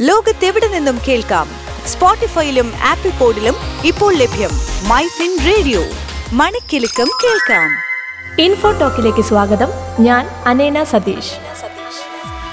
ലോകത്തെവിടെ 0.00 0.68
നിന്നും 0.68 0.98
കേൾക്കാം? 1.08 1.48
സ്പോട്ടിഫൈയിലും 1.86 2.72
ആപ്പിൾ 2.88 3.18
പോഡിലും 3.18 3.54
ഇപ്പോൾ 3.84 4.14
ലഭ്യം 4.14 4.50
മൈ 4.88 5.02
ഫിൻ 5.06 5.38
റേഡിയോ. 5.46 5.80
മണിക്കിലുക്കം 6.32 7.06
കേൾക്കാം. 7.24 7.70
ഇൻഫോ 8.42 8.72
ടോക്കിലേക്ക് 8.72 9.20
സ്വാഗതം. 9.20 9.68
ഞാൻ 10.00 10.26
അനേന 10.46 10.84
Satheesh. 10.84 11.32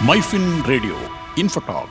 Myfin 0.02 0.64
radio 0.70 0.96
info talk. 1.38 1.88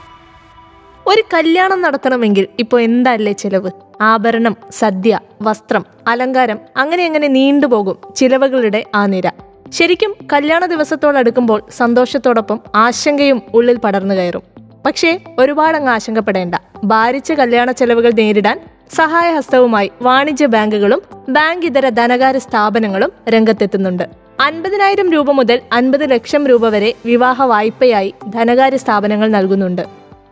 ഒരു 1.09 1.23
കല്യാണം 1.35 1.83
നടത്തണമെങ്കിൽ 1.83 2.47
ഇപ്പോൾ 2.59 2.81
എന്തല്ലേ 2.81 3.33
ചിലവ്? 3.33 3.71
ആഭരണം 4.01 4.57
സദ്യ 4.71 5.21
വസ്ത്രം 5.43 5.87
അലങ്കാരം 6.09 6.59
അങ്ങനെ 6.77 7.07
അങ്ങനെ 7.07 7.29
നീണ്ടുപോകും 7.29 8.15
ചിലവുകളുടെ 8.17 8.85
ആ 8.95 9.07
നിര? 9.07 9.31
ശരിക്കും 9.73 10.15
കല്യാണ 10.33 10.67
ദിവസത്തോടടുക്കുമ്പോൾ 10.67 11.63
സന്തോഷത്തോടൊപ്പം 11.77 12.61
ആശങ്കയും 12.75 13.43
ഉള്ളിൽ 13.55 13.77
പടർന്നു 13.77 14.15
കയറും. 14.15 14.54
പക്ഷേ 14.87 15.21
ഒരുപാടങ്ങ് 15.39 15.91
ആശങ്കപ്പെടേണ്ട. 15.91 16.55
ഭാരിച്ച 16.85 17.33
കല്യാണ 17.33 17.71
ചെലവുകൾ 17.71 18.11
നേരിടാൻ 18.11 18.61
സഹായഹസ്തവുമായി 18.95 19.91
വാണിജ്യ 20.03 20.47
ബാങ്കുകളും 20.47 21.03
ബാങ്ക് 21.29 21.67
ഇതര 21.67 21.89
ധനകാര്യ 21.89 22.39
സ്ഥാപനങ്ങളും 22.39 23.13
രംഗത്തെത്തുന്നുണ്ട്. 23.29 24.09
അൻപതിനായിരം 24.41 25.13
രൂപ 25.13 25.31
മുതൽ 25.31 25.61
അൻപത് 25.73 26.11
ലക്ഷം 26.11 26.47
രൂപ 26.47 26.69
വരെ 26.69 26.95
വിവാഹ 27.07 27.43
വായ്പയായി 27.43 28.15
ധനകാര്യ 28.29 28.77
സ്ഥാപനങ്ങൾ 28.77 29.29
നൽകുന്നുണ്ട്. 29.29 29.83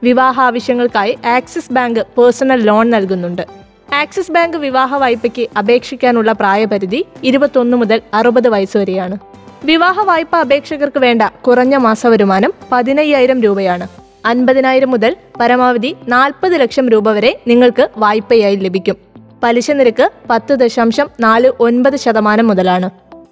വിവാഹ 0.02 0.40
ആവശ്യങ്ങൾക്കായി 0.40 1.18
ആക്സിസ് 1.26 1.72
ബാങ്ക് 1.72 2.00
പേഴ്സണൽ 2.00 2.62
ലോൺ 2.62 2.90
നൽകുന്നുണ്ട്. 2.90 3.46
ആക്സിസ് 3.94 4.32
ബാങ്ക് 4.32 4.56
വിവാഹ 4.56 4.94
വായ്പയ്ക്ക് 4.94 5.48
അപേക്ഷിക്കാനുള്ള 5.58 6.32
പ്രായപരിധി 6.32 7.06
ഇരുപത്തൊന്ന് 7.24 7.76
മുതൽ 7.76 8.02
അറുപത് 8.14 8.48
വയസ്സ് 8.48 8.76
വരെയാണ്. 8.76 9.18
വിവാഹ 9.64 10.00
വായ്പ 10.00 10.36
അപേക്ഷകർക്ക് 10.36 10.98
വേണ്ട 10.98 11.22
കുറഞ്ഞ 11.22 11.76
മാസവരുമാനം 11.76 12.52
പതിനയ്യായിരം 12.72 13.42
രൂപയാണ്. 13.42 14.01
അൻപതിനായിരം 14.26 14.90
മുതൽ 14.90 15.16
പരമാവധി 15.40 15.96
നാൽപ്പത് 16.08 16.60
ലക്ഷം 16.60 16.88
രൂപ 16.88 17.10
വരെ 17.10 17.42
നിങ്ങൾക്ക് 17.46 17.88
വായ്പയായി 17.96 18.56
ലഭിക്കും. 18.56 18.96
പലിശ 19.42 19.70
നിരക്ക് 19.70 20.10
പത്ത് 20.30 20.54
ദശാംശം 20.54 21.08
നാല് 21.20 21.52
ഒൻപത് 21.60 21.96
ശതമാനം 21.96 22.48
മുതലാണ്. 22.48 22.90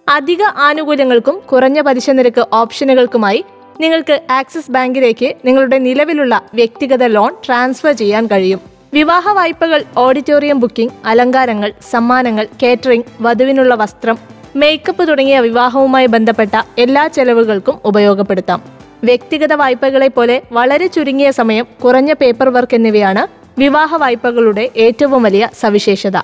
അധിക 0.09 0.43
ആനുകൂല്യങ്ങൾക്കും 0.43 1.43
കുറഞ്ഞ 1.53 1.81
പലിശ 1.81 2.11
നിരക്ക് 2.11 2.45
ഓപ്ഷനുകൾക്കുമായി 2.53 3.45
നിങ്ങൾക്ക് 3.81 4.23
ആക്സിസ് 4.31 4.71
ബാങ്കിലേക്ക് 4.71 5.35
നിങ്ങളുടെ 5.45 5.79
നിലവിലുള്ള 5.79 6.43
വ്യക്തിഗത 6.55 7.05
ലോൺ 7.05 7.35
ട്രാൻസ്ഫർ 7.47 7.93
ചെയ്യാൻ 7.93 8.27
കഴിയും. 8.27 8.61
വിവാഹ 8.95 9.29
വായ്പകൾ 9.29 9.85
ഓഡിറ്റോറിയം 9.97 10.61
ബുക്കിംഗ് 10.61 10.93
അലങ്കാരങ്ങൾ 11.05 11.73
സമ്മാനങ്ങൾ 11.91 12.47
കേറ്ററിംഗ് 12.63 13.05
വധുവിനുള്ള 13.21 13.75
വസ്ത്രം 13.75 14.19
മേക്കപ്പ് 14.57 15.09
തുടങ്ങിയ 15.09 15.41
വിവാഹവുമായി 15.41 16.07
ബന്ധപ്പെട്ട 16.07 16.63
എല്ലാ 16.79 17.07
ചെലവുകൾക്കും 17.07 17.79
ഉപയോഗപ്പെടുത്താം. 17.85 18.80
വ്യക്തിഗത 19.05 19.53
വായ്പകളെ 19.53 20.09
പോലെ 20.09 20.43
വളരെ 20.53 20.87
ചുരുങ്ങിയ 20.87 21.31
സമയം 21.31 21.67
കുറഞ്ഞ 21.85 22.13
പേപ്പർ 22.13 22.49
വർക്ക് 22.49 22.75
എന്നിവയാണ് 22.75 23.23
വിവാഹ 23.61 23.97
വായ്പകളുടെ 23.97 24.71
ഏറ്റവും 24.77 25.23
വലിയ 25.23 25.49
സവിശേഷത. 25.61 26.17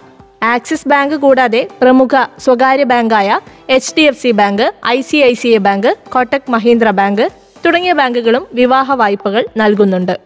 ആക്സിസ് 0.43 0.89
ബാങ്ക് 0.89 1.15
കൂടാതെ 1.15 1.69
പ്രമുഖ 1.83 2.25
സ്വകാര്യ 2.39 2.85
ബാങ്കായ 2.85 3.41
H 3.71 3.95
D 3.99 4.03
F 4.03 4.23
C 4.23 4.31
bank 4.31 4.75
I 4.87 5.01
C 5.01 5.17
I 5.17 5.35
C 5.35 5.49
I 5.49 5.59
bank 5.59 5.97
Kotak 6.13 6.51
Mahindra 6.51 6.91
bank 6.91 7.33
തുടങ്ങിയ 7.67 7.93
ബാങ്കുകളും 7.93 8.47
വിവാഹ 8.53 8.93
വായ്പകൾ 8.93 9.47
നൽകുന്നുണ്ട്. 9.57 10.21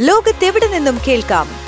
ലോകത്തെവിടെ 0.00 0.68
നിന്നും 0.68 0.98
കേൾക്കാം? 1.08 1.67